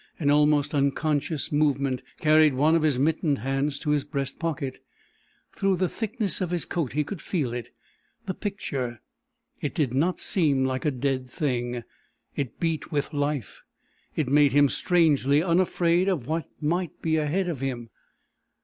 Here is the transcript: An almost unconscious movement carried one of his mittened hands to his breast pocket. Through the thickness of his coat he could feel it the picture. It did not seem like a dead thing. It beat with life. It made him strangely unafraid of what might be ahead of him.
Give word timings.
An 0.17 0.31
almost 0.31 0.73
unconscious 0.73 1.51
movement 1.51 2.01
carried 2.19 2.55
one 2.55 2.73
of 2.73 2.81
his 2.81 2.97
mittened 2.97 3.37
hands 3.37 3.77
to 3.77 3.91
his 3.91 4.03
breast 4.03 4.39
pocket. 4.39 4.83
Through 5.55 5.75
the 5.77 5.87
thickness 5.87 6.41
of 6.41 6.49
his 6.49 6.65
coat 6.65 6.93
he 6.93 7.03
could 7.03 7.21
feel 7.21 7.53
it 7.53 7.69
the 8.25 8.33
picture. 8.33 8.99
It 9.61 9.75
did 9.75 9.93
not 9.93 10.19
seem 10.19 10.65
like 10.65 10.85
a 10.85 10.89
dead 10.89 11.29
thing. 11.29 11.83
It 12.35 12.59
beat 12.59 12.91
with 12.91 13.13
life. 13.13 13.61
It 14.15 14.27
made 14.27 14.53
him 14.53 14.69
strangely 14.69 15.43
unafraid 15.43 16.09
of 16.09 16.25
what 16.25 16.49
might 16.59 16.99
be 17.03 17.17
ahead 17.17 17.47
of 17.47 17.59
him. 17.61 17.91